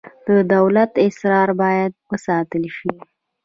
[0.27, 2.91] د دولت اسرار باید وساتل شي